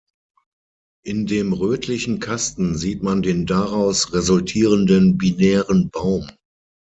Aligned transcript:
In 1.05 1.27
dem 1.27 1.53
rötlichen 1.53 2.19
Kasten 2.19 2.75
sieht 2.75 3.03
man 3.03 3.21
den 3.21 3.45
daraus 3.45 4.13
resultierenden 4.13 5.19
binären 5.19 5.91
Baum. 5.91 6.27